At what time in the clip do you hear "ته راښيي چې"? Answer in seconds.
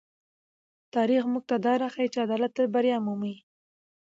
1.49-2.19